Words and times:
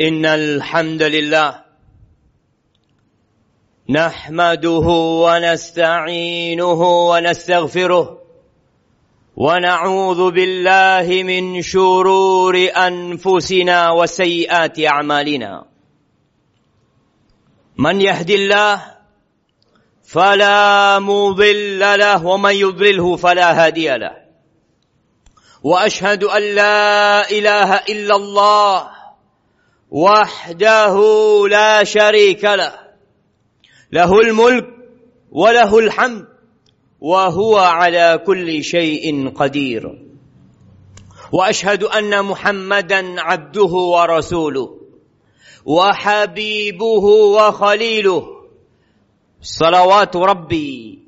إن 0.00 0.26
الحمد 0.26 1.02
لله 1.02 1.64
نحمده 3.90 4.86
ونستعينه 5.26 6.82
ونستغفره 7.10 8.22
ونعوذ 9.36 10.30
بالله 10.30 11.22
من 11.22 11.62
شرور 11.62 12.68
أنفسنا 12.76 13.90
وسيئات 13.90 14.80
أعمالنا. 14.80 15.64
من 17.78 18.00
يهد 18.00 18.30
الله 18.30 18.82
فلا 20.02 20.98
مضل 20.98 21.78
له 21.78 22.26
ومن 22.26 22.54
يضلله 22.54 23.16
فلا 23.16 23.66
هادي 23.66 23.88
له. 23.88 24.14
وأشهد 25.62 26.24
أن 26.24 26.42
لا 26.42 27.30
إله 27.30 27.74
إلا 27.74 28.16
الله 28.16 29.03
وحده 29.94 30.96
لا 31.50 31.84
شريك 31.84 32.44
له. 32.44 32.74
له 33.92 34.20
الملك 34.20 34.66
وله 35.30 35.78
الحمد 35.78 36.26
وهو 37.00 37.56
على 37.56 38.18
كل 38.26 38.64
شيء 38.64 39.30
قدير. 39.30 39.98
وأشهد 41.32 41.82
أن 41.84 42.24
محمدا 42.24 43.20
عبده 43.20 43.72
ورسوله 43.72 44.80
وحبيبه 45.64 47.04
وخليله. 47.38 48.26
صلوات 49.42 50.16
ربي 50.16 50.98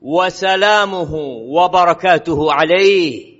وسلامه 0.00 1.14
وبركاته 1.52 2.52
عليه 2.52 3.34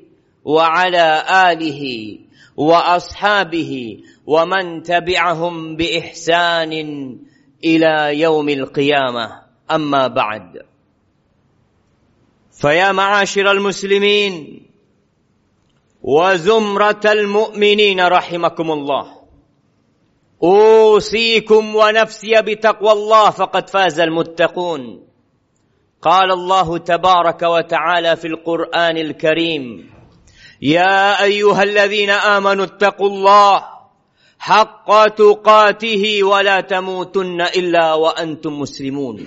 وعلى 0.44 1.24
آله 1.52 2.18
وأصحابه 2.56 3.98
ومن 4.26 4.82
تبعهم 4.82 5.76
بإحسان 5.76 6.72
إلى 7.64 8.20
يوم 8.20 8.48
القيامة. 8.48 9.42
أما 9.70 10.06
بعد 10.06 10.62
فيا 12.60 12.92
معاشر 12.92 13.50
المسلمين 13.50 14.62
وزمرة 16.02 17.00
المؤمنين 17.04 18.00
رحمكم 18.00 18.70
الله 18.70 19.22
أوصيكم 20.42 21.76
ونفسي 21.76 22.42
بتقوى 22.42 22.92
الله 22.92 23.30
فقد 23.30 23.70
فاز 23.70 24.00
المتقون. 24.00 25.02
قال 26.02 26.32
الله 26.32 26.78
تبارك 26.78 27.42
وتعالى 27.42 28.16
في 28.16 28.26
القرآن 28.26 28.96
الكريم 28.96 29.90
يا 30.61 31.23
ايها 31.23 31.63
الذين 31.63 32.09
امنوا 32.09 32.65
اتقوا 32.65 33.09
الله 33.09 33.55
حق 34.39 34.89
تقاته 35.07 36.03
ولا 36.23 36.57
تموتن 36.61 37.39
الا 37.41 37.85
وانتم 37.93 38.53
مسلمون 38.59 39.17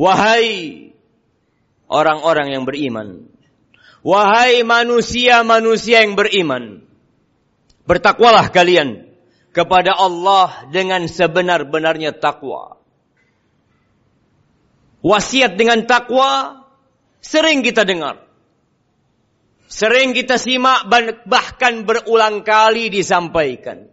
wahai 0.00 0.48
orang-orang 1.92 2.56
yang 2.56 2.64
beriman 2.64 3.28
wahai 4.00 4.64
manusia-manusia 4.64 6.08
yang 6.08 6.16
beriman 6.16 6.80
bertakwalah 7.84 8.48
kalian 8.48 9.10
kepada 9.50 9.98
Allah 9.98 10.70
dengan 10.70 11.02
sebenar-benarnya 11.10 12.14
takwa. 12.14 12.78
Wasiat 15.00 15.56
dengan 15.58 15.88
takwa 15.88 16.62
sering 17.18 17.66
kita 17.66 17.82
dengar. 17.82 18.23
Sering 19.75 20.15
kita 20.15 20.39
simak 20.39 20.87
bahkan 21.27 21.83
berulang 21.83 22.47
kali 22.47 22.87
disampaikan. 22.87 23.91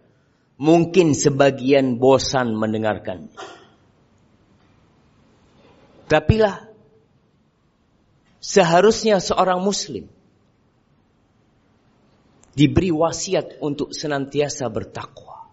Mungkin 0.62 1.10
sebagian 1.10 1.98
bosan 1.98 2.54
mendengarkan. 2.54 3.26
Tapi 6.06 6.38
lah 6.38 6.70
seharusnya 8.38 9.18
seorang 9.18 9.58
muslim 9.58 10.06
diberi 12.54 12.94
wasiat 12.94 13.58
untuk 13.58 13.90
senantiasa 13.90 14.70
bertakwa 14.70 15.50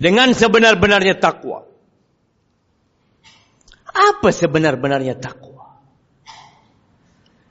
dengan 0.00 0.32
sebenar-benarnya 0.32 1.20
takwa. 1.20 1.68
Apa 3.92 4.32
sebenar-benarnya 4.32 5.20
takwa? 5.20 5.43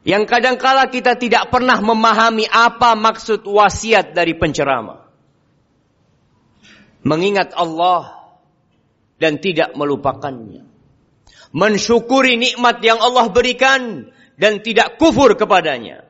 Yang 0.03 0.24
kadangkala 0.28 0.91
kita 0.91 1.16
tidak 1.16 1.47
pernah 1.47 1.80
memahami 1.80 2.44
apa 2.52 2.91
maksud 3.00 3.47
wasiat 3.47 4.12
dari 4.12 4.36
penceramah. 4.36 5.00
Mengingat 7.08 7.56
Allah 7.56 8.36
dan 9.16 9.40
tidak 9.40 9.72
melupakannya. 9.80 10.68
Mensyukuri 11.56 12.36
nikmat 12.36 12.84
yang 12.84 13.00
Allah 13.00 13.31
berikan 13.31 14.12
dan 14.36 14.59
tidak 14.59 15.00
kufur 15.00 15.40
kepadanya. 15.40 16.03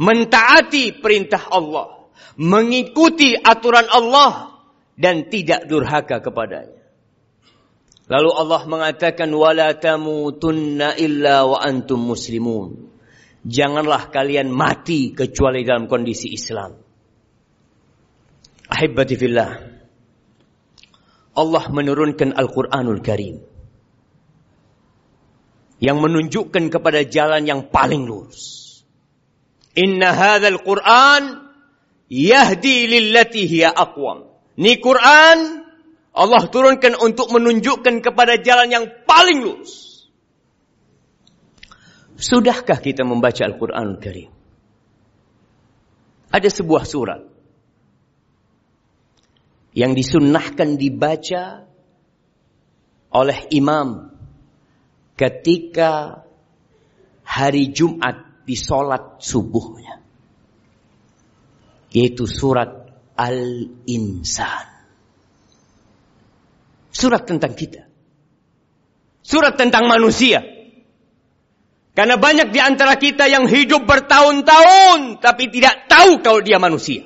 Mentaati 0.00 0.96
perintah 0.96 1.52
Allah. 1.52 2.08
Mengikuti 2.38 3.34
aturan 3.36 3.90
Allah 3.92 4.56
dan 4.96 5.28
tidak 5.28 5.68
durhaka 5.68 6.24
kepadanya. 6.24 6.80
Lalu 8.08 8.30
Allah 8.32 8.62
mengatakan 8.64 9.28
wala 9.36 9.76
tamutunna 9.76 10.96
illa 10.96 11.44
wa 11.44 11.60
antum 11.60 12.00
muslimun. 12.08 12.87
Janganlah 13.46 14.10
kalian 14.10 14.50
mati 14.50 15.14
kecuali 15.14 15.62
dalam 15.62 15.86
kondisi 15.86 16.34
Islam. 16.34 16.74
Ahibbati 18.68 19.14
fillah. 19.14 19.50
Allah 21.38 21.64
menurunkan 21.70 22.34
Al-Qur'anul 22.34 22.98
Karim 22.98 23.38
yang 25.78 26.02
menunjukkan 26.02 26.74
kepada 26.74 27.06
jalan 27.06 27.46
yang 27.46 27.70
paling 27.70 28.02
lurus. 28.02 28.66
Inna 29.78 30.10
hadzal 30.10 30.58
Qur'an 30.66 31.54
yahdi 32.10 32.90
lillati 32.90 33.46
hiya 33.46 33.70
aqwam. 33.70 34.26
Ini 34.58 34.82
Quran 34.82 35.38
Allah 36.18 36.42
turunkan 36.50 36.98
untuk 36.98 37.30
menunjukkan 37.30 38.02
kepada 38.02 38.42
jalan 38.42 38.74
yang 38.74 38.84
paling 39.06 39.38
lurus. 39.38 39.87
Sudahkah 42.18 42.82
kita 42.82 43.06
membaca 43.06 43.46
Al-Quran 43.46 43.94
Al 43.94 43.98
Karim? 44.02 44.30
Ada 46.34 46.50
sebuah 46.50 46.82
surat 46.82 47.22
yang 49.70 49.94
disunnahkan 49.94 50.74
dibaca 50.74 51.62
oleh 53.14 53.38
imam 53.54 54.10
ketika 55.14 56.26
hari 57.22 57.70
Jumat 57.70 58.42
di 58.42 58.58
sholat 58.58 59.22
subuhnya. 59.22 60.02
Yaitu 61.94 62.26
surat 62.26 62.90
Al-Insan. 63.14 64.66
Surat 66.90 67.22
tentang 67.24 67.54
kita. 67.54 67.86
Surat 69.22 69.54
tentang 69.54 69.86
manusia. 69.86 70.57
Karena 71.98 72.14
banyak 72.14 72.54
di 72.54 72.62
antara 72.62 72.94
kita 72.94 73.26
yang 73.26 73.50
hidup 73.50 73.82
bertahun-tahun 73.82 75.18
tapi 75.18 75.50
tidak 75.50 75.90
tahu 75.90 76.22
kalau 76.22 76.38
dia 76.38 76.62
manusia. 76.62 77.02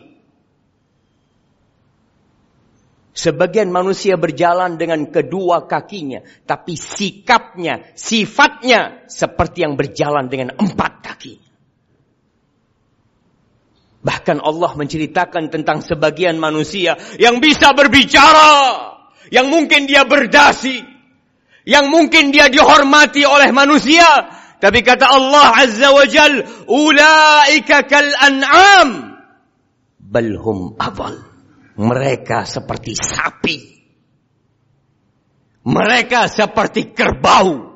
Sebagian 3.16 3.72
manusia 3.72 4.20
berjalan 4.20 4.76
dengan 4.76 5.08
kedua 5.08 5.64
kakinya, 5.64 6.20
tapi 6.44 6.76
sikapnya, 6.76 7.96
sifatnya 7.96 9.08
seperti 9.08 9.64
yang 9.64 9.80
berjalan 9.80 10.28
dengan 10.28 10.60
empat 10.60 10.92
kakinya. 11.00 11.48
Bahkan 14.04 14.44
Allah 14.44 14.76
menceritakan 14.76 15.48
tentang 15.48 15.80
sebagian 15.80 16.36
manusia 16.36 17.00
yang 17.16 17.40
bisa 17.40 17.72
berbicara. 17.72 18.92
Yang 19.32 19.46
mungkin 19.48 19.88
dia 19.88 20.04
berdasi. 20.04 20.84
Yang 21.64 21.86
mungkin 21.88 22.28
dia 22.28 22.52
dihormati 22.52 23.24
oleh 23.24 23.48
manusia. 23.56 24.41
Tapi 24.62 24.78
kata 24.86 25.10
Allah 25.10 25.58
Azza 25.58 25.90
wa 25.90 26.06
Jal. 26.06 26.38
Ulaika 26.70 27.82
kal 27.90 28.14
an'am. 28.14 29.18
Awal. 30.78 31.16
Mereka 31.82 32.46
seperti 32.46 32.94
sapi. 32.94 33.58
Mereka 35.66 36.30
seperti 36.30 36.94
kerbau. 36.94 37.74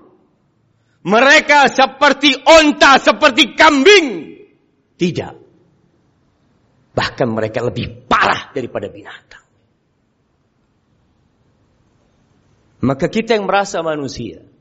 Mereka 1.07 1.67
seperti 1.71 2.39
onta, 2.47 3.03
seperti 3.03 3.59
kambing. 3.59 4.07
Tidak. 4.95 5.35
Bahkan 6.95 7.29
mereka 7.35 7.67
lebih 7.67 8.07
parah 8.07 8.55
daripada 8.55 8.87
binatang. 8.87 9.43
Maka 12.87 13.07
kita 13.11 13.35
yang 13.35 13.51
merasa 13.51 13.83
manusia. 13.83 14.56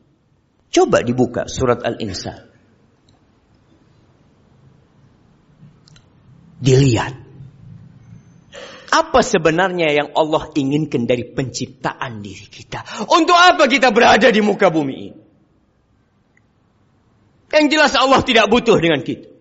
Coba 0.72 1.02
dibuka 1.02 1.48
surat 1.48 1.82
Al-Insan. 1.82 2.52
Dilihat. 6.60 7.26
Apa 8.96 9.20
sebenarnya 9.20 9.92
yang 9.92 10.10
Allah 10.16 10.48
inginkan 10.56 11.04
dari 11.04 11.28
penciptaan 11.28 12.24
diri 12.24 12.48
kita? 12.48 13.08
Untuk 13.12 13.36
apa 13.36 13.68
kita 13.68 13.92
berada 13.92 14.32
di 14.32 14.40
muka 14.40 14.72
bumi 14.72 14.96
ini? 14.96 15.22
Yang 17.52 17.66
jelas 17.72 17.94
Allah 17.96 18.24
tidak 18.24 18.48
butuh 18.48 18.80
dengan 18.80 19.04
kita. 19.04 19.36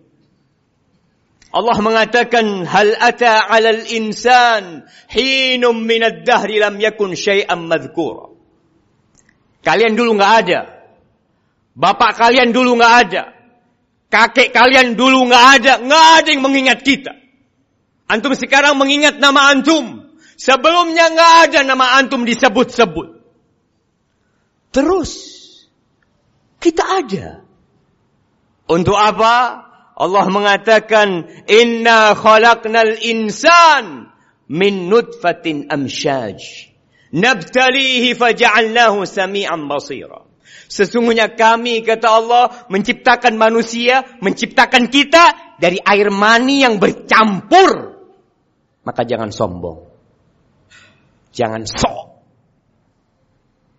Allah 1.55 1.79
mengatakan 1.79 2.67
hal 2.67 2.99
ata 2.99 3.47
'alal 3.47 3.87
insan 3.87 4.83
hinum 5.07 5.87
minad 5.87 6.27
dahri 6.27 6.59
lam 6.59 6.75
yakun 6.75 7.15
syai'an 7.15 7.63
madhkura. 7.63 8.35
Kalian 9.63 9.95
dulu 9.95 10.19
nggak 10.19 10.33
ada. 10.43 10.74
Bapak 11.75 12.15
kalian 12.15 12.55
dulu 12.55 12.79
nggak 12.79 12.95
ada. 13.07 13.23
Kakek 14.07 14.55
kalian 14.55 14.95
dulu 14.95 15.27
nggak 15.27 15.45
ada. 15.59 15.73
Nggak 15.83 16.05
ada 16.23 16.29
yang 16.31 16.43
mengingat 16.43 16.79
kita. 16.87 17.11
Antum 18.07 18.31
sekarang 18.31 18.79
mengingat 18.79 19.19
nama 19.19 19.51
antum. 19.51 20.07
Sebelumnya 20.39 21.11
nggak 21.11 21.33
ada 21.51 21.59
nama 21.67 21.99
antum 21.99 22.23
disebut-sebut. 22.23 23.19
Terus 24.71 25.11
kita 26.63 26.83
ada. 27.03 27.27
Untuk 28.65 28.95
apa? 28.97 29.67
Allah 29.95 30.25
mengatakan 30.27 31.23
inna 31.47 32.11
khalaqnal 32.15 32.99
insan 32.99 34.11
min 34.51 34.91
nutfatin 34.91 35.71
amshaj 35.71 36.35
nabtalihi 37.15 38.11
faja'alnahu 38.11 39.07
sami'an 39.07 39.71
basira 39.71 40.24
Sesungguhnya 40.69 41.33
kami 41.33 41.81
kata 41.81 42.07
Allah 42.09 42.45
menciptakan 42.69 43.37
manusia, 43.37 44.05
menciptakan 44.21 44.89
kita 44.89 45.57
dari 45.57 45.77
air 45.81 46.09
mani 46.13 46.61
yang 46.61 46.77
bercampur. 46.81 47.97
Maka 48.85 49.01
jangan 49.05 49.33
sombong. 49.33 49.85
Jangan 51.33 51.65
sok. 51.65 52.05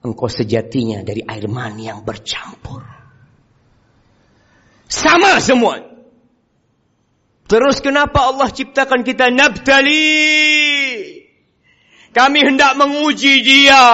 Engkau 0.06 0.30
sejatinya 0.30 1.02
dari 1.02 1.22
air 1.22 1.46
mani 1.50 1.90
yang 1.90 2.06
bercampur. 2.06 2.82
Sama 4.86 5.42
semua. 5.42 5.82
Terus 7.46 7.78
kenapa 7.78 8.26
Allah 8.30 8.50
ciptakan 8.50 9.06
kita 9.06 9.30
nabtali? 9.30 10.26
Kami 12.10 12.38
hendak 12.42 12.74
menguji 12.74 13.42
dia. 13.42 13.86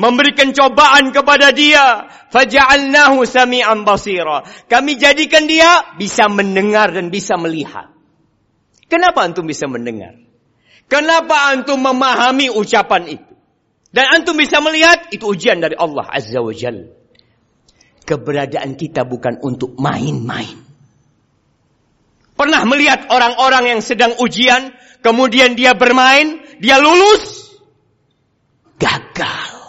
Memberikan 0.00 0.56
cobaan 0.56 1.12
kepada 1.12 1.52
dia. 1.52 2.08
Faja'alnahu 2.32 3.20
sami'an 3.28 3.84
basira. 3.84 4.48
Kami 4.64 4.96
jadikan 4.96 5.44
dia 5.44 5.92
bisa 6.00 6.24
mendengar 6.32 6.96
dan 6.96 7.12
bisa 7.12 7.36
melihat. 7.36 7.92
Kenapa 8.88 9.28
antum 9.28 9.44
bisa 9.44 9.68
mendengar? 9.68 10.16
Kenapa 10.88 11.52
antum 11.52 11.78
memahami 11.84 12.48
ucapan 12.48 13.20
itu? 13.20 13.30
Dan 13.92 14.08
antum 14.08 14.40
bisa 14.40 14.64
melihat 14.64 15.12
itu 15.12 15.28
ujian 15.28 15.60
dari 15.60 15.76
Allah 15.76 16.08
Azza 16.08 16.40
wa 16.40 16.54
Jalla. 16.56 16.96
Keberadaan 18.08 18.80
kita 18.80 19.04
bukan 19.04 19.38
untuk 19.44 19.76
main-main. 19.76 20.64
Pernah 22.40 22.64
melihat 22.64 23.12
orang-orang 23.12 23.76
yang 23.76 23.80
sedang 23.84 24.16
ujian, 24.16 24.72
kemudian 25.04 25.54
dia 25.54 25.76
bermain, 25.76 26.40
dia 26.56 26.80
lulus, 26.80 27.52
gagal. 28.80 29.59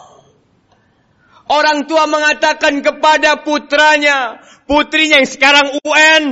Orang 1.51 1.83
tua 1.83 2.07
mengatakan 2.07 2.79
kepada 2.79 3.43
putranya, 3.43 4.39
putrinya 4.63 5.19
yang 5.19 5.27
sekarang 5.27 5.67
UN, 5.83 6.23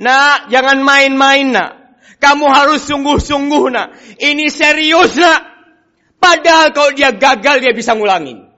nak 0.00 0.48
jangan 0.48 0.80
main-main 0.80 1.52
nak. 1.52 2.00
Kamu 2.16 2.48
harus 2.48 2.88
sungguh-sungguh 2.88 3.64
nak. 3.68 3.92
Ini 4.16 4.48
serius 4.48 5.20
nak. 5.20 5.44
Padahal 6.16 6.72
kalau 6.72 6.96
dia 6.96 7.12
gagal 7.12 7.60
dia 7.60 7.76
bisa 7.76 7.92
ngulangin. 7.92 8.48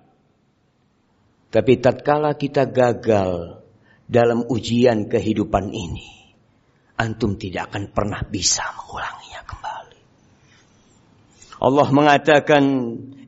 Tapi 1.51 1.83
tatkala 1.83 2.39
kita 2.39 2.71
gagal 2.71 3.59
dalam 4.07 4.47
ujian 4.47 5.11
kehidupan 5.11 5.75
ini, 5.75 6.31
antum 7.03 7.35
tidak 7.35 7.75
akan 7.75 7.91
pernah 7.91 8.23
bisa 8.23 8.63
mengulanginya 8.79 9.43
kembali. 9.43 10.01
Allah 11.67 11.89
mengatakan, 11.91 12.63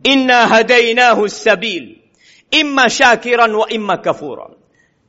"Inna 0.06 0.46
hadainahu 0.46 1.26
sabil, 1.26 2.01
imma 2.52 2.92
syakiran 2.92 3.48
wa 3.48 3.66
imma 3.72 3.98
kafuran." 4.04 4.60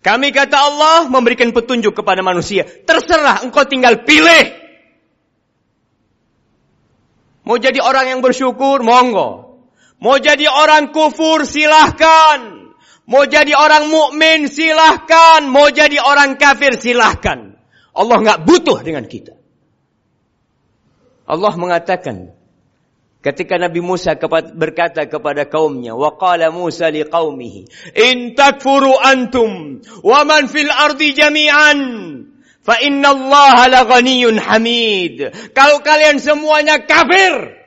Kami 0.04 0.36
kata 0.36 0.57
Allah 0.60 1.07
memberikan 1.07 1.56
petunjuk 1.56 1.95
kepada 1.95 2.19
manusia. 2.19 2.68
Terserah 2.68 3.40
engkau 3.48 3.63
tinggal 3.63 4.04
pilih. 4.04 4.51
Mau 7.48 7.56
jadi 7.56 7.80
orang 7.80 8.12
yang 8.12 8.19
bersyukur, 8.19 8.84
monggo. 8.84 9.63
Mau 10.04 10.19
jadi 10.19 10.44
orang 10.51 10.92
kufur, 10.92 11.48
silahkan. 11.48 12.72
Mau 13.07 13.24
jadi 13.24 13.56
orang 13.56 13.88
mukmin, 13.88 14.51
silahkan. 14.51 15.48
Mau 15.48 15.72
jadi 15.72 16.04
orang 16.04 16.36
kafir, 16.36 16.75
silahkan. 16.75 17.56
Allah 17.96 18.18
nggak 18.19 18.39
butuh 18.44 18.84
dengan 18.84 19.07
kita. 19.07 19.39
Allah 21.24 21.56
mengatakan 21.56 22.33
ketika 23.24 23.56
Nabi 23.56 23.80
Musa 23.80 24.20
berkata 24.54 25.08
kepada 25.08 25.48
kaumnya, 25.48 25.96
wa 25.96 26.20
qala 26.20 26.52
Musa 26.52 26.92
liqaumihi, 26.92 27.62
in 27.96 28.36
takfuru 28.36 28.92
antum 29.00 29.80
wa 30.04 30.28
man 30.28 30.52
fil 30.52 30.70
ardi 30.70 31.16
jami'an 31.16 31.80
fa 32.60 32.84
inna 32.84 33.16
Allah 33.16 33.72
la 33.72 33.81
ghaniyyun 33.88 34.38
hamid. 34.38 35.31
Kalau 35.56 35.80
kalian 35.80 36.20
semuanya 36.20 36.84
kafir, 36.84 37.64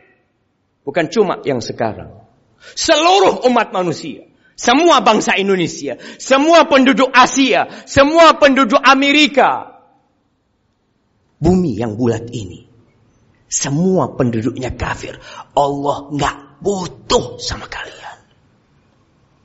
bukan 0.84 1.08
cuma 1.08 1.40
yang 1.42 1.64
sekarang. 1.64 2.22
Seluruh 2.76 3.48
umat 3.48 3.72
manusia 3.72 4.26
semua 4.56 5.04
bangsa 5.04 5.36
Indonesia, 5.36 6.00
semua 6.16 6.64
penduduk 6.64 7.12
Asia, 7.12 7.68
semua 7.84 8.40
penduduk 8.40 8.80
Amerika, 8.80 9.84
bumi 11.36 11.76
yang 11.76 11.94
bulat 12.00 12.24
ini. 12.32 12.65
Semua 13.46 14.10
penduduknya 14.18 14.74
kafir. 14.74 15.18
Allah 15.54 16.10
nggak 16.10 16.36
butuh 16.60 17.38
sama 17.38 17.70
kalian. 17.70 18.18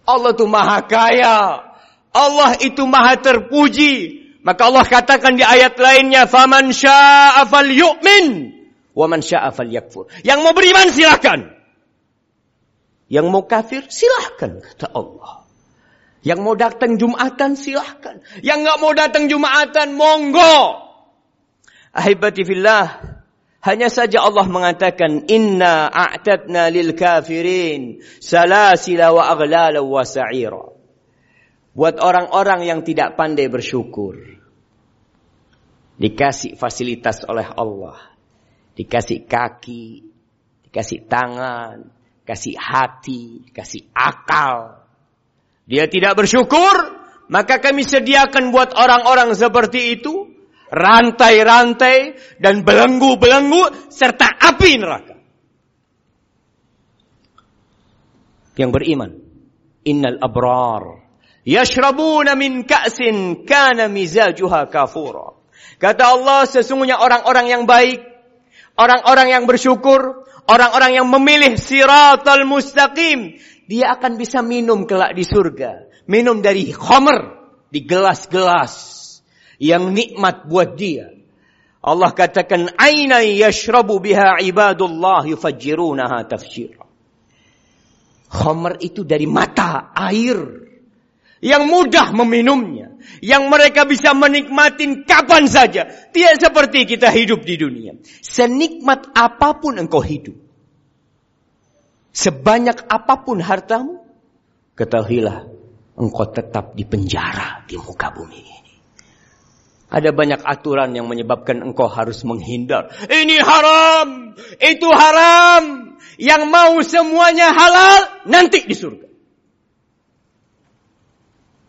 Allah 0.10 0.32
itu 0.34 0.46
maha 0.50 0.80
kaya. 0.90 1.38
Allah 2.12 2.52
itu 2.60 2.84
maha 2.90 3.16
terpuji. 3.22 4.22
Maka 4.42 4.74
Allah 4.74 4.86
katakan 4.90 5.38
di 5.38 5.46
ayat 5.46 5.78
lainnya, 5.78 6.26
"Faman 6.26 6.74
syaa'a 6.74 7.46
falyu'min 7.46 8.26
wa 8.98 9.06
man 9.06 9.22
syaa'a 9.22 9.54
falyakfur." 9.54 10.10
Yang 10.26 10.40
mau 10.42 10.54
beriman 10.58 10.90
silakan. 10.90 11.40
Yang 13.06 13.26
mau 13.30 13.46
kafir 13.46 13.86
silahkan 13.86 14.66
kata 14.66 14.90
Allah. 14.98 15.46
Yang 16.26 16.40
mau 16.42 16.58
datang 16.58 16.98
Jumatan 16.98 17.54
silahkan. 17.54 18.26
Yang 18.42 18.58
nggak 18.66 18.78
mau 18.82 18.92
datang 18.98 19.30
Jumatan 19.30 19.94
monggo. 19.94 20.90
Ahibati 21.92 22.42
fillah, 22.48 23.21
hanya 23.62 23.94
saja 23.94 24.26
Allah 24.26 24.50
mengatakan 24.50 25.30
inna 25.30 25.86
a'tadna 25.86 26.74
lil 26.74 26.98
kafirin 26.98 28.02
salasila 28.18 29.14
wa 29.14 29.30
aghlala 29.30 29.86
wa 29.86 30.02
sa'ira. 30.02 30.66
Buat 31.72 32.02
orang-orang 32.02 32.66
yang 32.66 32.82
tidak 32.82 33.14
pandai 33.14 33.48
bersyukur. 33.54 34.18
Dikasih 36.02 36.58
fasilitas 36.58 37.22
oleh 37.30 37.46
Allah. 37.54 38.02
Dikasih 38.74 39.30
kaki, 39.30 40.10
dikasih 40.66 41.06
tangan, 41.06 41.86
kasih 42.26 42.58
hati, 42.58 43.46
kasih 43.54 43.94
akal. 43.94 44.90
Dia 45.70 45.86
tidak 45.86 46.18
bersyukur, 46.18 46.98
maka 47.30 47.62
kami 47.62 47.86
sediakan 47.86 48.50
buat 48.50 48.74
orang-orang 48.74 49.38
seperti 49.38 50.02
itu 50.02 50.31
rantai-rantai 50.72 52.16
dan 52.40 52.64
belenggu-belenggu 52.64 53.92
serta 53.92 54.32
api 54.40 54.72
neraka. 54.80 55.16
Yang 58.56 58.72
beriman, 58.72 59.12
innal 59.84 60.20
abrar 60.24 61.04
yashrabuna 61.44 62.38
min 62.40 62.64
ka'sin 62.64 63.44
kana 63.44 63.92
mizajuha 63.92 64.72
kafura. 64.72 65.36
Kata 65.82 66.04
Allah 66.14 66.46
sesungguhnya 66.46 67.02
orang-orang 67.02 67.46
yang 67.50 67.64
baik, 67.66 68.06
orang-orang 68.78 69.34
yang 69.34 69.44
bersyukur, 69.50 70.30
orang-orang 70.46 71.02
yang 71.02 71.08
memilih 71.10 71.58
siratal 71.58 72.46
mustaqim, 72.46 73.42
dia 73.66 73.98
akan 73.98 74.16
bisa 74.16 74.46
minum 74.46 74.86
kelak 74.86 75.18
di 75.18 75.26
surga. 75.26 75.90
Minum 76.06 76.46
dari 76.46 76.70
khomer, 76.70 77.40
di 77.74 77.82
gelas-gelas 77.88 79.01
yang 79.62 79.94
nikmat 79.94 80.50
buat 80.50 80.74
dia. 80.74 81.14
Allah 81.82 82.14
katakan 82.14 82.74
aina 82.82 83.22
yashrabu 83.22 84.02
biha 84.02 84.42
ibadullah 84.42 85.30
yufajjirunaha 85.30 86.26
tafjira. 86.26 86.82
Khamr 88.32 88.82
itu 88.82 89.06
dari 89.06 89.30
mata 89.30 89.94
air 89.94 90.40
yang 91.42 91.66
mudah 91.66 92.14
meminumnya, 92.14 92.94
yang 93.22 93.50
mereka 93.50 93.86
bisa 93.86 94.14
menikmati 94.14 95.06
kapan 95.06 95.50
saja. 95.50 95.90
Tidak 95.90 96.38
seperti 96.38 96.86
kita 96.86 97.10
hidup 97.10 97.42
di 97.42 97.58
dunia. 97.58 97.98
Senikmat 98.22 99.10
apa 99.18 99.58
pun 99.58 99.82
engkau 99.82 100.06
hidup, 100.06 100.38
sebanyak 102.14 102.86
apa 102.88 103.26
pun 103.26 103.42
hartamu, 103.42 104.06
ketahuilah 104.78 105.50
engkau 105.98 106.30
tetap 106.30 106.78
di 106.78 106.86
penjara 106.86 107.66
di 107.66 107.76
muka 107.76 108.14
bumi 108.14 108.38
ini. 108.38 108.61
Ada 109.92 110.16
banyak 110.16 110.40
aturan 110.48 110.96
yang 110.96 111.12
menyebabkan 111.12 111.60
engkau 111.60 111.92
harus 111.92 112.24
menghindar. 112.24 112.88
Ini 113.12 113.44
haram, 113.44 114.32
itu 114.56 114.88
haram. 114.88 115.64
Yang 116.16 116.44
mau 116.48 116.80
semuanya 116.80 117.52
halal, 117.52 118.24
nanti 118.24 118.64
di 118.64 118.72
surga. 118.72 119.12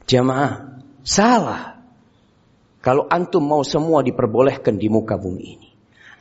Jamaah, 0.06 0.78
salah. 1.02 1.82
Kalau 2.78 3.10
antum 3.10 3.42
mau 3.42 3.66
semua 3.66 4.06
diperbolehkan 4.06 4.78
di 4.78 4.86
muka 4.86 5.18
bumi 5.18 5.42
ini. 5.42 5.68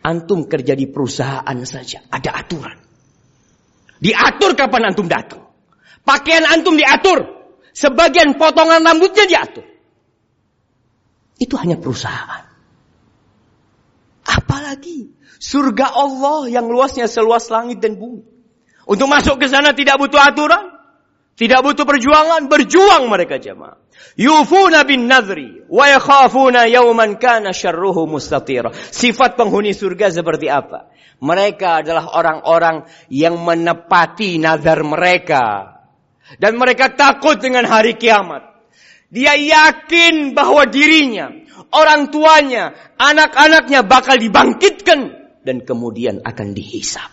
Antum 0.01 0.49
kerja 0.49 0.73
di 0.73 0.89
perusahaan 0.89 1.57
saja, 1.69 2.01
ada 2.09 2.33
aturan. 2.33 2.81
Diatur 4.01 4.57
kapan 4.57 4.89
antum 4.89 5.05
datang. 5.05 5.45
Pakaian 6.01 6.49
antum 6.49 6.73
diatur. 6.73 7.45
Sebagian 7.77 8.41
potongan 8.41 8.81
rambutnya 8.81 9.29
diatur. 9.29 9.70
Itu 11.41 11.57
hanya 11.57 11.81
perusahaan. 11.81 12.45
Apalagi 14.21 15.09
surga 15.41 15.89
Allah 15.89 16.45
yang 16.53 16.69
luasnya 16.69 17.09
seluas 17.09 17.49
langit 17.49 17.81
dan 17.81 17.97
bumi. 17.97 18.21
Untuk 18.85 19.09
masuk 19.09 19.41
ke 19.41 19.49
sana 19.49 19.73
tidak 19.73 19.97
butuh 19.97 20.21
aturan. 20.21 20.69
Tidak 21.31 21.63
butuh 21.65 21.89
perjuangan, 21.89 22.45
berjuang 22.45 23.09
mereka 23.09 23.41
jemaah. 23.41 23.81
Yufuna 24.13 24.85
bin 24.85 25.09
nadri 25.09 25.65
wa 25.65 25.89
yakhafuna 25.89 26.69
yawman 26.69 27.17
kana 27.17 27.49
syarruhu 27.49 28.05
mustatira. 28.05 28.69
Sifat 28.93 29.39
penghuni 29.39 29.73
surga 29.73 30.13
seperti 30.13 30.51
apa? 30.51 30.93
Mereka 31.17 31.81
adalah 31.81 32.13
orang-orang 32.13 32.85
yang 33.09 33.41
menepati 33.41 34.37
nazar 34.37 34.85
mereka. 34.85 35.79
Dan 36.37 36.61
mereka 36.61 36.93
takut 36.93 37.41
dengan 37.41 37.65
hari 37.65 37.97
kiamat. 37.97 38.50
Dia 39.11 39.35
yakin 39.35 40.31
bahwa 40.31 40.63
dirinya, 40.71 41.35
orang 41.75 42.15
tuanya, 42.15 42.95
anak-anaknya 42.95 43.83
bakal 43.83 44.15
dibangkitkan 44.15 44.99
dan 45.43 45.67
kemudian 45.67 46.23
akan 46.23 46.55
dihisap. 46.55 47.11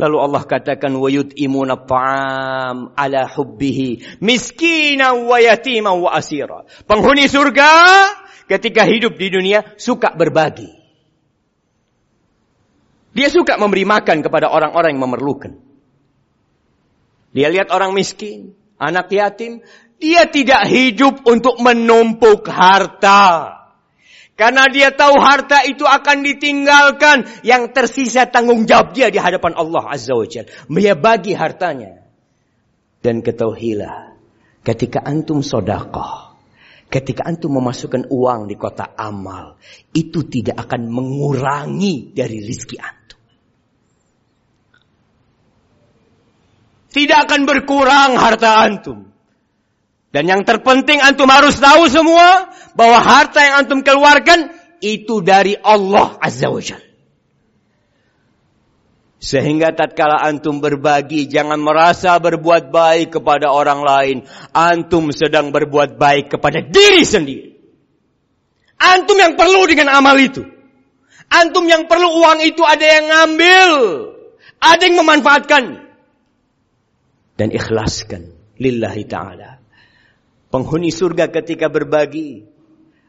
Lalu 0.00 0.16
Allah 0.16 0.42
katakan 0.48 0.96
wa 0.96 1.12
yut'imuna 1.12 1.84
ta'am 1.84 2.96
ala 2.96 3.28
hubbihi 3.28 4.20
miskina 4.24 5.12
wa 5.12 5.36
yatima 5.36 5.92
wa 5.92 6.16
asira. 6.16 6.64
Penghuni 6.88 7.28
surga 7.28 7.68
ketika 8.48 8.88
hidup 8.88 9.20
di 9.20 9.28
dunia 9.28 9.76
suka 9.76 10.16
berbagi. 10.16 10.72
Dia 13.12 13.28
suka 13.28 13.60
memberi 13.60 13.84
makan 13.84 14.24
kepada 14.24 14.48
orang-orang 14.48 14.96
yang 14.96 15.04
memerlukan. 15.04 15.52
Dia 17.36 17.52
lihat 17.52 17.68
orang 17.68 17.92
miskin, 17.92 18.56
anak 18.80 19.12
yatim, 19.12 19.60
dia 20.00 20.26
tidak 20.32 20.64
hidup 20.64 21.28
untuk 21.28 21.60
menumpuk 21.60 22.48
harta. 22.48 23.60
Karena 24.32 24.64
dia 24.72 24.88
tahu 24.88 25.20
harta 25.20 25.60
itu 25.68 25.84
akan 25.84 26.24
ditinggalkan. 26.24 27.28
Yang 27.44 27.76
tersisa 27.76 28.24
tanggung 28.24 28.64
jawab 28.64 28.96
dia 28.96 29.12
di 29.12 29.20
hadapan 29.20 29.52
Allah 29.52 29.84
Azza 29.92 30.16
wa 30.16 30.24
Jal. 30.24 30.48
Dia 30.48 30.96
bagi 30.96 31.36
hartanya. 31.36 32.00
Dan 33.04 33.20
ketahuilah. 33.20 34.16
Ketika 34.64 35.04
antum 35.04 35.44
sodakoh. 35.44 36.40
Ketika 36.88 37.28
antum 37.28 37.60
memasukkan 37.60 38.08
uang 38.08 38.48
di 38.48 38.56
kota 38.56 38.96
amal. 38.96 39.60
Itu 39.92 40.24
tidak 40.24 40.56
akan 40.64 40.88
mengurangi 40.88 42.16
dari 42.16 42.40
rizki 42.40 42.80
antum. 42.80 43.20
Tidak 46.88 47.18
akan 47.28 47.40
berkurang 47.44 48.16
harta 48.16 48.64
antum. 48.64 49.09
Dan 50.10 50.26
yang 50.26 50.42
terpenting 50.42 50.98
antum 50.98 51.30
harus 51.30 51.54
tahu 51.62 51.86
semua 51.86 52.50
bahwa 52.74 52.98
harta 52.98 53.38
yang 53.46 53.54
antum 53.62 53.86
keluarkan 53.86 54.50
itu 54.82 55.22
dari 55.22 55.54
Allah 55.54 56.18
Azza 56.18 56.50
wa 56.50 56.58
Jal. 56.58 56.82
Sehingga 59.20 59.76
tatkala 59.76 60.18
antum 60.24 60.64
berbagi 60.64 61.28
jangan 61.28 61.60
merasa 61.60 62.16
berbuat 62.16 62.72
baik 62.72 63.20
kepada 63.20 63.52
orang 63.52 63.84
lain. 63.84 64.16
Antum 64.56 65.12
sedang 65.12 65.52
berbuat 65.52 66.00
baik 66.00 66.34
kepada 66.34 66.64
diri 66.64 67.04
sendiri. 67.04 67.52
Antum 68.80 69.20
yang 69.20 69.36
perlu 69.36 69.68
dengan 69.68 69.92
amal 69.92 70.16
itu. 70.16 70.40
Antum 71.28 71.68
yang 71.68 71.84
perlu 71.84 72.08
uang 72.16 72.40
itu 72.42 72.64
ada 72.64 72.80
yang 72.80 73.06
ngambil. 73.12 73.72
Ada 74.56 74.82
yang 74.88 74.96
memanfaatkan. 75.04 75.64
Dan 77.36 77.48
ikhlaskan 77.52 78.34
lillahi 78.56 79.04
ta'ala. 79.04 79.59
Penghuni 80.50 80.90
surga 80.90 81.30
ketika 81.30 81.70
berbagi. 81.70 82.42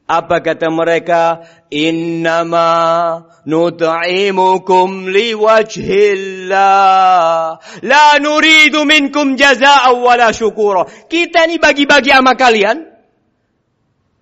Apa 0.05 0.45
kata 0.45 0.69
mereka? 0.69 1.41
Innama 1.74 2.69
nut'imukum 3.50 5.10
liwajhillah. 5.10 6.60
La 7.81 8.07
nuridu 8.21 8.86
minkum 8.86 9.33
jaza'aw 9.39 9.98
wala 9.98 10.29
syukura. 10.36 10.86
Kita 11.10 11.50
ini 11.50 11.57
bagi-bagi 11.57 12.13
sama 12.13 12.38
kalian. 12.38 12.91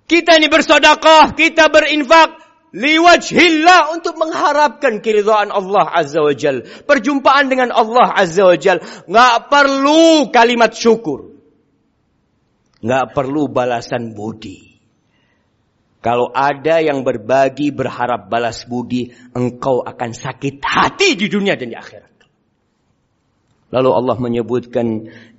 Kita 0.10 0.40
ini 0.40 0.48
bersodakoh, 0.48 1.36
kita 1.36 1.68
berinfak. 1.68 2.40
Liwajhillah 2.70 3.98
untuk 3.98 4.14
mengharapkan 4.22 5.02
keridhaan 5.02 5.50
Allah 5.50 5.90
Azza 5.90 6.22
wa 6.22 6.38
Jal. 6.38 6.62
Perjumpaan 6.86 7.50
dengan 7.50 7.74
Allah 7.74 8.14
Azza 8.14 8.46
wa 8.46 8.54
Jal. 8.54 8.78
Nggak 9.10 9.50
perlu 9.50 10.30
kalimat 10.30 10.70
syukur. 10.70 11.29
Nggak 12.80 13.06
perlu 13.12 13.52
balasan 13.52 14.16
budi. 14.16 14.70
Kalau 16.00 16.32
ada 16.32 16.80
yang 16.80 17.04
berbagi 17.04 17.76
berharap 17.76 18.32
balas 18.32 18.64
budi, 18.64 19.12
engkau 19.36 19.84
akan 19.84 20.16
sakit 20.16 20.64
hati 20.64 21.20
di 21.20 21.28
dunia 21.28 21.60
dan 21.60 21.68
di 21.68 21.76
akhirat. 21.76 22.10
Lalu 23.70 23.90
Allah 23.94 24.18
menyebutkan 24.18 24.88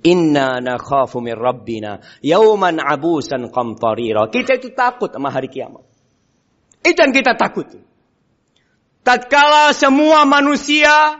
inna 0.07 0.63
nakhafu 0.63 1.19
min 1.19 1.35
rabbina 1.35 1.99
yauman 2.23 2.79
abusan 2.79 3.51
qamtarira. 3.51 4.31
Kita 4.31 4.55
itu 4.55 4.71
takut 4.71 5.11
sama 5.11 5.33
hari 5.33 5.51
kiamat. 5.51 5.83
Itu 6.79 6.97
yang 6.97 7.11
kita 7.11 7.35
takut. 7.35 7.67
Tatkala 9.01 9.73
semua 9.75 10.23
manusia 10.23 11.19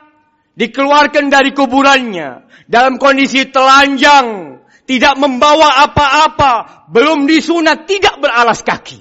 dikeluarkan 0.55 1.27
dari 1.27 1.51
kuburannya 1.51 2.47
dalam 2.71 2.95
kondisi 2.95 3.49
telanjang, 3.49 4.50
tidak 4.85 5.15
membawa 5.17 5.85
apa-apa, 5.87 6.87
belum 6.91 7.29
disunat, 7.29 7.85
tidak 7.85 8.19
beralas 8.19 8.61
kaki. 8.65 8.99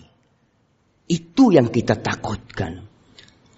Itu 1.10 1.50
yang 1.50 1.72
kita 1.72 1.98
takutkan. 1.98 2.90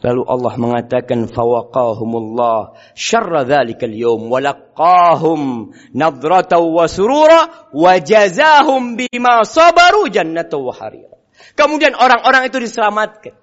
Lalu 0.03 0.23
Allah 0.27 0.55
mengatakan 0.59 1.31
fawaqahumullah 1.31 2.75
syarra 2.99 3.47
dzalikal 3.47 3.95
yawm 3.95 4.27
walaqahum 4.35 5.71
nadratan 5.95 6.59
wa 6.59 6.91
surura 6.91 7.71
wa 7.71 7.93
jazahum 8.03 8.99
bima 8.99 9.47
sabaru 9.47 10.11
jannatan 10.11 10.59
wa 10.59 10.75
harira. 10.75 11.15
Kemudian 11.55 11.95
orang-orang 11.95 12.51
itu 12.51 12.59
diselamatkan. 12.59 13.39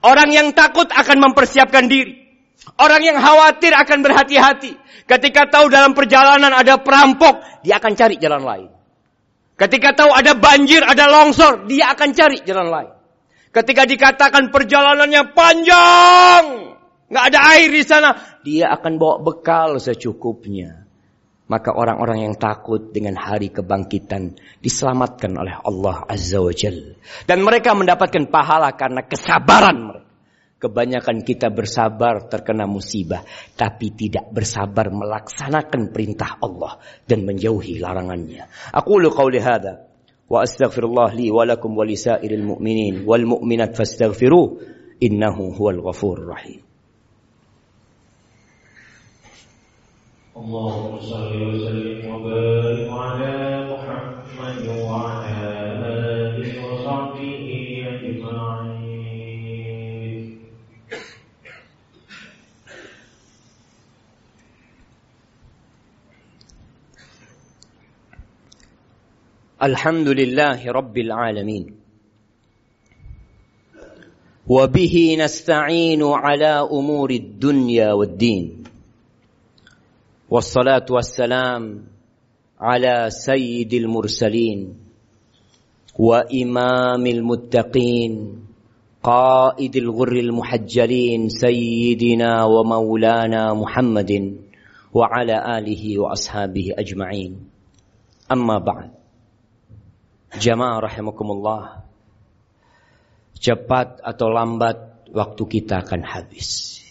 Orang 0.00 0.32
yang 0.32 0.56
takut 0.56 0.88
akan 0.88 1.28
mempersiapkan 1.28 1.88
diri. 1.92 2.27
Orang 2.76 3.00
yang 3.00 3.16
khawatir 3.16 3.72
akan 3.72 4.04
berhati-hati. 4.04 4.76
Ketika 5.08 5.48
tahu 5.48 5.72
dalam 5.72 5.96
perjalanan 5.96 6.52
ada 6.52 6.76
perampok, 6.76 7.64
dia 7.64 7.80
akan 7.80 7.92
cari 7.96 8.20
jalan 8.20 8.44
lain. 8.44 8.68
Ketika 9.58 9.96
tahu 9.96 10.10
ada 10.12 10.36
banjir, 10.38 10.84
ada 10.84 11.08
longsor, 11.10 11.66
dia 11.66 11.90
akan 11.96 12.08
cari 12.14 12.44
jalan 12.44 12.68
lain. 12.68 12.92
Ketika 13.48 13.88
dikatakan 13.88 14.52
perjalanannya 14.52 15.32
panjang, 15.32 16.44
nggak 17.08 17.24
ada 17.32 17.38
air 17.56 17.72
di 17.72 17.82
sana, 17.82 18.38
dia 18.44 18.70
akan 18.70 19.00
bawa 19.00 19.16
bekal 19.24 19.80
secukupnya. 19.80 20.86
Maka 21.48 21.72
orang-orang 21.72 22.28
yang 22.28 22.34
takut 22.36 22.92
dengan 22.92 23.16
hari 23.16 23.48
kebangkitan 23.48 24.36
diselamatkan 24.60 25.32
oleh 25.32 25.56
Allah 25.64 26.04
Azza 26.04 26.44
wa 26.44 26.52
Jalla. 26.52 26.92
Dan 27.24 27.40
mereka 27.40 27.72
mendapatkan 27.72 28.28
pahala 28.28 28.76
karena 28.76 29.00
kesabaran 29.08 29.76
mereka. 29.80 30.07
Kebanyakan 30.63 31.27
kita 31.27 31.51
bersabar 31.51 32.31
terkena 32.31 32.63
musibah, 32.63 33.27
tapi 33.59 33.91
tidak 33.91 34.31
bersabar 34.31 34.87
melaksanakan 34.95 35.91
perintah 35.91 36.39
Allah 36.39 36.79
dan 37.03 37.27
menjauhi 37.27 37.83
larangannya. 37.83 38.47
Aku 38.71 38.95
lu 38.95 39.11
qauli 39.11 39.43
hadza 39.43 39.83
wa 40.31 40.39
astaghfirullah 40.39 41.11
li 41.19 41.27
wa 41.27 41.43
lakum 41.43 41.75
wa 41.75 41.83
lisairil 41.83 42.47
mu'minin 42.47 43.03
wal 43.03 43.27
mu'minat 43.27 43.75
fastaghfiruh 43.75 45.03
innahu 45.03 45.51
huwal 45.51 45.83
ghafurur 45.83 46.31
rahim. 46.31 46.63
اللهم 50.33 50.99
صل 50.99 51.29
وسلم 51.29 52.09
وبارك 52.09 52.89
على 52.89 53.56
الحمد 69.58 70.08
لله 70.08 70.70
رب 70.70 70.98
العالمين. 70.98 71.66
وبه 74.46 75.16
نستعين 75.18 76.02
على 76.02 76.68
أمور 76.72 77.10
الدنيا 77.10 77.92
والدين. 77.92 78.64
والصلاة 80.30 80.86
والسلام 80.90 81.82
على 82.60 83.10
سيد 83.10 83.74
المرسلين 83.74 84.74
وإمام 85.98 87.06
المتقين 87.06 88.12
قائد 89.02 89.76
الغر 89.76 90.12
المحجلين 90.12 91.28
سيدنا 91.28 92.44
ومولانا 92.44 93.54
محمد 93.54 94.36
وعلى 94.94 95.58
آله 95.58 95.98
وأصحابه 95.98 96.66
أجمعين. 96.78 97.50
أما 98.32 98.58
بعد. 98.58 98.97
Jamaah 100.36 100.84
rahimakumullah. 100.84 101.88
Cepat 103.38 104.04
atau 104.04 104.28
lambat 104.28 105.08
waktu 105.14 105.42
kita 105.48 105.80
akan 105.86 106.02
habis. 106.04 106.82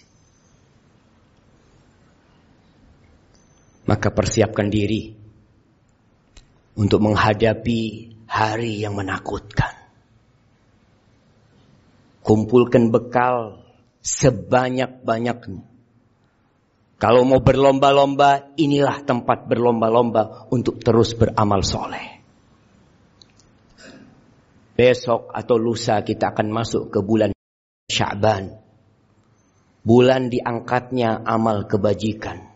Maka 3.86 4.10
persiapkan 4.12 4.68
diri 4.68 5.16
untuk 6.76 7.00
menghadapi 7.04 7.82
hari 8.28 8.82
yang 8.82 8.98
menakutkan. 8.98 9.74
Kumpulkan 12.26 12.92
bekal 12.92 13.64
sebanyak-banyaknya. 14.04 15.64
Kalau 16.98 17.22
mau 17.30 17.40
berlomba-lomba, 17.40 18.58
inilah 18.58 19.06
tempat 19.06 19.46
berlomba-lomba 19.46 20.50
untuk 20.50 20.82
terus 20.82 21.14
beramal 21.14 21.62
soleh. 21.62 22.17
Besok 24.78 25.34
atau 25.34 25.58
lusa 25.58 26.06
kita 26.06 26.38
akan 26.38 26.54
masuk 26.54 26.94
ke 26.94 27.02
bulan 27.02 27.34
Sya'ban. 27.90 28.54
Bulan 29.82 30.30
diangkatnya 30.30 31.26
amal 31.26 31.66
kebajikan. 31.66 32.54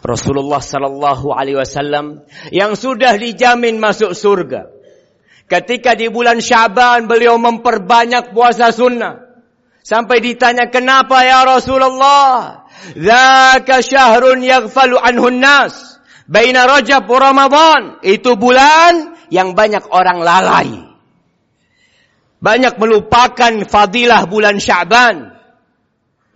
Rasulullah 0.00 0.64
sallallahu 0.64 1.30
alaihi 1.36 1.60
wasallam 1.60 2.24
yang 2.48 2.74
sudah 2.74 3.14
dijamin 3.14 3.78
masuk 3.78 4.16
surga 4.16 4.76
Ketika 5.46 5.94
di 5.94 6.10
bulan 6.10 6.42
Syaban 6.42 7.06
beliau 7.06 7.38
memperbanyak 7.38 8.34
puasa 8.34 8.74
sunnah. 8.74 9.22
Sampai 9.86 10.18
ditanya 10.18 10.66
kenapa 10.74 11.22
ya 11.22 11.46
Rasulullah? 11.46 12.66
Zaka 12.98 13.78
syahrun 13.78 14.42
yaghfalu 14.42 14.98
anhun 14.98 15.38
nas. 15.38 16.02
Baina 16.26 16.66
Rajab 16.66 17.06
wa 17.06 17.18
Ramadan. 17.22 18.02
Itu 18.02 18.34
bulan 18.34 19.14
yang 19.30 19.54
banyak 19.54 19.86
orang 19.94 20.18
lalai. 20.18 20.95
Banyak 22.36 22.76
melupakan 22.76 23.52
fadilah 23.64 24.28
bulan 24.28 24.60
Syaban. 24.60 25.32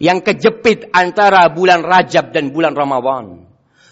Yang 0.01 0.33
kejepit 0.33 0.89
antara 0.97 1.45
bulan 1.53 1.85
Rajab 1.85 2.33
dan 2.33 2.57
bulan 2.57 2.73
Ramadan. 2.73 3.45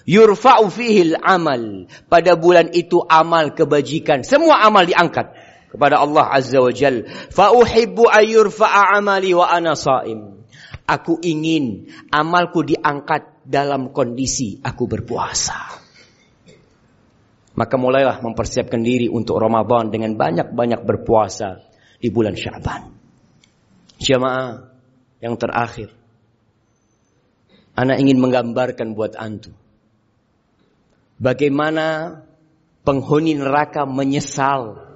Yurfa'u 0.09 0.73
fihil 0.73 1.21
amal. 1.21 1.85
Pada 2.09 2.33
bulan 2.33 2.73
itu 2.73 3.05
amal 3.05 3.53
kebajikan. 3.53 4.25
Semua 4.25 4.65
amal 4.65 4.89
diangkat 4.89 5.37
kepada 5.69 6.01
Allah 6.01 6.33
Azza 6.33 6.65
wa 6.65 6.73
Jal. 6.73 7.05
Fa'uhibbu 7.29 8.09
ayyurfa'a 8.09 8.97
amali 8.97 9.37
wa 9.37 9.45
ana 9.45 9.77
sa'im. 9.77 10.41
Aku 10.89 11.21
ingin 11.21 11.93
amalku 12.09 12.65
diangkat 12.65 13.45
dalam 13.45 13.93
kondisi 13.93 14.57
aku 14.65 14.89
berpuasa. 14.89 15.77
Maka 17.53 17.77
mulailah 17.77 18.25
mempersiapkan 18.25 18.81
diri 18.81 19.13
untuk 19.13 19.37
Ramadan 19.37 19.93
dengan 19.93 20.17
banyak-banyak 20.17 20.89
berpuasa 20.89 21.68
di 21.99 22.09
bulan 22.09 22.39
Syaban. 22.39 22.95
Jamaah 23.99 24.71
yang 25.19 25.35
terakhir. 25.35 25.91
Anak 27.79 28.03
ingin 28.03 28.19
menggambarkan 28.19 28.99
buat 28.99 29.15
antum 29.15 29.55
Bagaimana 31.19 32.19
penghuni 32.87 33.35
neraka 33.35 33.83
menyesal. 33.83 34.87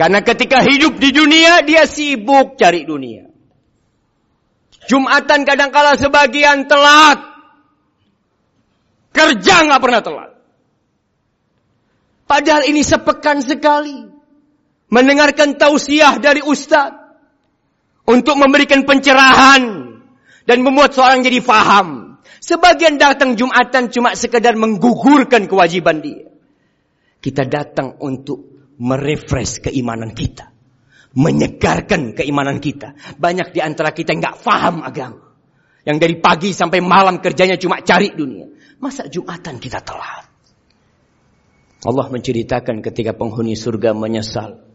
Karena 0.00 0.24
ketika 0.24 0.64
hidup 0.64 0.96
di 0.96 1.12
dunia 1.12 1.60
dia 1.60 1.84
sibuk 1.84 2.56
cari 2.56 2.88
dunia. 2.88 3.28
Jumatan 4.88 5.44
kadangkala 5.44 6.00
sebagian 6.00 6.64
telat. 6.64 7.20
Kerja 9.12 9.68
nggak 9.68 9.82
pernah 9.84 10.00
telat. 10.00 10.30
Padahal 12.24 12.64
ini 12.64 12.80
sepekan 12.80 13.44
sekali. 13.44 14.08
Mendengarkan 14.92 15.56
tausiah 15.56 16.20
dari 16.20 16.44
ustadz. 16.44 17.00
Untuk 18.04 18.36
memberikan 18.36 18.84
pencerahan. 18.84 19.88
Dan 20.44 20.58
membuat 20.60 20.92
seorang 20.92 21.24
jadi 21.24 21.40
faham. 21.40 22.20
Sebagian 22.42 22.98
datang 23.00 23.38
Jumatan 23.38 23.88
cuma 23.88 24.12
sekedar 24.12 24.52
menggugurkan 24.58 25.48
kewajiban 25.48 26.02
dia. 26.04 26.28
Kita 27.22 27.46
datang 27.46 28.02
untuk 28.02 28.74
merefresh 28.82 29.70
keimanan 29.70 30.10
kita. 30.10 30.50
Menyegarkan 31.14 32.18
keimanan 32.18 32.58
kita. 32.58 32.98
Banyak 33.16 33.54
di 33.54 33.62
antara 33.62 33.94
kita 33.94 34.12
yang 34.12 34.20
nggak 34.26 34.38
paham 34.42 34.82
agama. 34.82 35.32
Yang 35.86 35.96
dari 36.02 36.16
pagi 36.18 36.50
sampai 36.50 36.82
malam 36.82 37.22
kerjanya 37.22 37.54
cuma 37.56 37.78
cari 37.80 38.10
dunia. 38.10 38.50
Masa 38.82 39.06
Jumatan 39.06 39.62
kita 39.62 39.78
telat? 39.86 40.26
Allah 41.82 42.06
menceritakan 42.10 42.82
ketika 42.82 43.14
penghuni 43.14 43.54
surga 43.54 43.94
menyesal. 43.94 44.71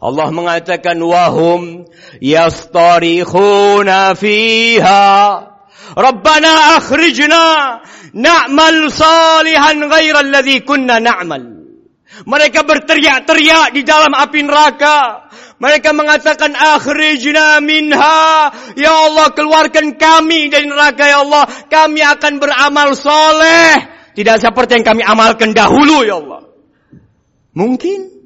Allah 0.00 0.32
mengatakan 0.32 0.96
wahum 0.96 1.84
yastarikhuna 2.24 4.16
fiha 4.16 5.50
Rabbana 5.90 6.78
akhrijna 6.78 7.44
na'mal 8.14 8.88
salihan 8.94 9.76
ghairal 9.90 10.30
ladzi 10.30 10.62
kunna 10.62 11.02
na'mal. 11.02 11.42
Mereka 12.20 12.62
berteriak-teriak 12.62 13.74
di 13.74 13.82
dalam 13.82 14.12
api 14.12 14.40
neraka. 14.44 15.30
Mereka 15.58 15.90
mengatakan 15.96 16.52
akhrijna 16.54 17.58
minha. 17.64 18.50
Ya 18.76 18.92
Allah 18.92 19.34
keluarkan 19.34 19.98
kami 19.98 20.52
dari 20.52 20.68
neraka 20.68 21.10
ya 21.10 21.26
Allah. 21.26 21.48
Kami 21.66 22.00
akan 22.04 22.32
beramal 22.38 22.94
soleh. 22.94 23.78
Tidak 24.14 24.36
seperti 24.36 24.80
yang 24.80 24.86
kami 24.86 25.02
amalkan 25.02 25.56
dahulu 25.56 26.06
ya 26.06 26.22
Allah. 26.22 26.44
Mungkin. 27.56 28.19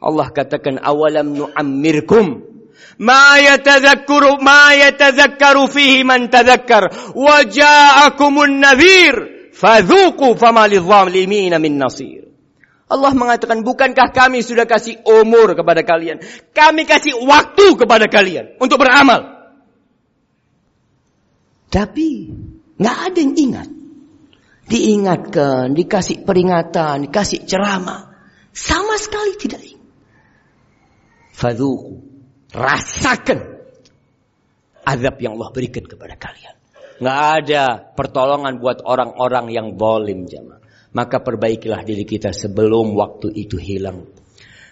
Allah 0.00 0.32
katakan 0.32 0.80
awalam 0.80 1.36
nu'ammirkum 1.36 2.40
ma 3.04 3.36
yatadhakkaru 3.36 4.40
ma 4.40 4.72
yatadhakkaru 4.72 5.68
fihi 5.68 6.00
man 6.08 6.32
tadhakkar 6.32 7.12
wa 7.12 7.44
ja'akumun 7.44 8.64
nadhir 8.64 9.14
fadhuqu 9.52 10.40
fama 10.40 10.64
lidh-dhalimin 10.64 11.52
min 11.60 11.76
nasir. 11.76 12.32
Allah 12.90 13.14
mengatakan, 13.14 13.62
bukankah 13.62 14.10
kami 14.10 14.42
sudah 14.42 14.66
kasih 14.66 14.98
umur 15.06 15.54
kepada 15.54 15.86
kalian? 15.86 16.18
Kami 16.50 16.82
kasih 16.82 17.22
waktu 17.22 17.78
kepada 17.78 18.10
kalian 18.10 18.58
untuk 18.58 18.82
beramal. 18.82 19.30
Tapi 21.70 22.34
nggak 22.74 22.98
ada 23.06 23.18
yang 23.22 23.34
ingat. 23.38 23.68
Diingatkan, 24.66 25.70
dikasih 25.78 26.26
peringatan, 26.26 27.06
dikasih 27.06 27.46
ceramah. 27.46 28.10
Sama 28.50 28.98
sekali 28.98 29.38
tidak 29.38 29.62
Fadhuku. 31.40 32.04
Rasakan 32.52 33.40
azab 34.84 35.16
yang 35.22 35.40
Allah 35.40 35.50
berikan 35.54 35.88
kepada 35.88 36.20
kalian. 36.20 36.54
Nggak 37.00 37.20
ada 37.40 37.64
pertolongan 37.96 38.60
buat 38.60 38.84
orang-orang 38.84 39.48
yang 39.48 39.66
bolim 39.80 40.28
jamaah. 40.28 40.60
Maka 40.90 41.22
perbaikilah 41.22 41.86
diri 41.86 42.02
kita 42.02 42.34
sebelum 42.34 42.92
waktu 42.98 43.30
itu 43.32 43.56
hilang. 43.56 44.10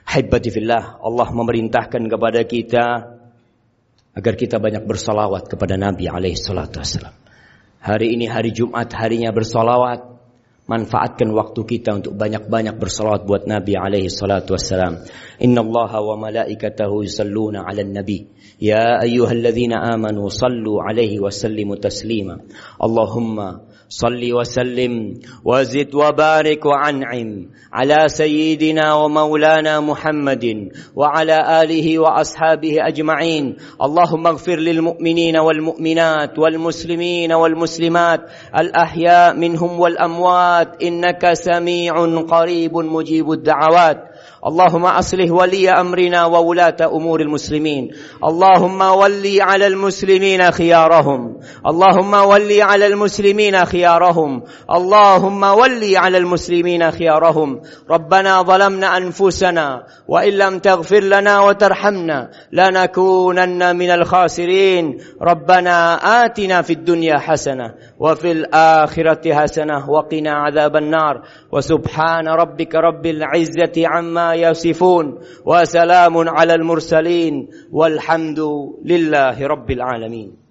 Haibatifillah, 0.09 0.99
Allah 1.01 1.29
memerintahkan 1.31 2.03
kepada 2.11 2.43
kita 2.43 2.85
agar 4.19 4.35
kita 4.35 4.59
banyak 4.59 4.83
bersolawat 4.83 5.47
kepada 5.47 5.79
Nabi 5.79 6.11
alaihi 6.11 6.35
salatu 6.35 6.83
Hari 7.79 8.07
ini 8.19 8.27
hari 8.27 8.51
Jumat, 8.51 8.91
harinya 8.99 9.31
bersolawat. 9.31 10.18
Manfaatkan 10.69 11.33
waktu 11.33 11.65
kita 11.65 11.97
untuk 11.97 12.13
banyak-banyak 12.13 12.77
bersalawat 12.77 13.25
buat 13.25 13.49
Nabi 13.49 13.73
alaihi 13.73 14.13
salatu 14.13 14.53
wassalam. 14.53 15.01
Inna 15.41 15.65
Allah 15.65 15.93
wa 15.97 16.29
malaikatahu 16.29 17.09
yusalluna 17.09 17.65
ala 17.65 17.81
nabi. 17.89 18.29
Ya 18.61 19.01
ayyuhalladzina 19.01 19.81
amanu 19.81 20.29
sallu 20.29 20.85
alaihi 20.85 21.25
wa 21.25 21.33
sallimu 21.33 21.81
taslima. 21.81 22.45
Allahumma 22.77 23.65
صل 23.89 24.33
وسلم 24.33 25.21
وزد 25.45 25.95
وبارك 25.95 26.67
وأنعم 26.67 27.49
على 27.73 28.09
سيدنا 28.09 28.95
ومولانا 28.95 29.81
محمد 29.81 30.69
وعلى 30.97 31.63
آله 31.63 31.99
وأصحابه 31.99 32.77
أجمعين. 32.89 33.57
اللهم 33.83 34.27
اغفر 34.27 34.57
للمؤمنين 34.57 35.37
والمؤمنات 35.37 36.39
والمسلمين 36.39 37.33
والمسلمات 37.33 38.21
الأحياء 38.59 39.37
منهم 39.37 39.81
والأموات 39.81 40.83
إنك 40.83 41.33
سميع 41.33 41.95
قريب 42.29 42.77
مجيب 42.77 43.31
الدعوات. 43.31 44.08
اللهم 44.47 44.87
أصلح 44.87 45.31
ولي 45.31 45.71
أمرنا 45.71 46.27
وولاة 46.27 46.77
أمور 46.83 47.21
المسلمين. 47.21 47.91
اللهم 48.25 48.81
ولي 48.81 49.43
على 49.43 49.67
المسلمين 49.67 50.51
خيارهم. 50.51 51.41
اللهم 51.67 52.15
ولي 52.15 52.63
على 52.63 52.87
المسلمين 52.87 53.65
خيارهم. 53.65 54.43
اللهم 54.71 55.43
ولي 55.43 55.97
على 55.97 56.19
المسلمين 56.19 56.91
خيارهم. 56.91 57.61
ربنا 57.91 58.43
ظلمنا 58.43 58.97
أنفسنا 58.97 59.83
وإن 60.09 60.33
لم 60.33 60.59
تغفر 60.59 61.01
لنا 61.01 61.41
وترحمنا 61.41 62.31
لنكونن 62.53 63.77
من 63.77 63.91
الخاسرين. 63.91 64.99
ربنا 65.23 65.95
آتنا 66.25 66.63
في 66.63 66.73
الدنيا 66.73 67.19
حسنة 67.19 67.75
وفي 68.01 68.33
الآخرة 68.33 69.35
حسنة 69.35 69.91
وقنا 69.91 70.31
عذاب 70.31 70.77
النار. 70.77 71.23
وسبحان 71.53 72.29
ربك 72.29 72.75
رب 72.75 73.07
العزة 73.07 73.77
عما 73.87 74.35
يصفون 74.35 75.19
وسلام 75.45 76.29
على 76.29 76.55
المرسلين 76.55 77.49
والحمد 77.73 78.41
لله 78.85 79.47
رب 79.47 79.71
العالمين. 79.71 80.48